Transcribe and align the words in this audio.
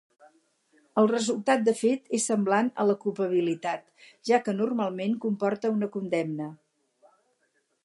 El 1.01 1.09
resultat 1.09 1.67
de 1.67 1.75
fet 1.81 2.09
és 2.19 2.25
semblant 2.31 2.71
a 2.83 2.87
la 2.93 2.95
culpabilitat, 3.05 3.85
ja 4.31 4.41
que 4.47 4.57
normalment 4.63 5.15
comporta 5.27 5.75
una 5.77 5.93
condemna. 5.99 6.51